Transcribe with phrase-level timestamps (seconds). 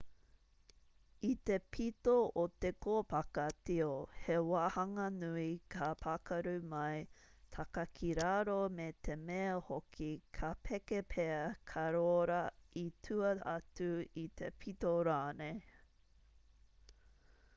[1.27, 2.13] i te pito
[2.43, 3.89] o te kōpaka tio
[4.21, 5.43] he wāhanga nui
[5.75, 6.95] ka pakaru mai
[7.57, 10.09] taka ki raro me te mea hoki
[10.39, 11.37] ka peke pea
[11.73, 12.39] ka rōra
[12.87, 13.91] i tua atu
[14.25, 15.63] i te pito rānei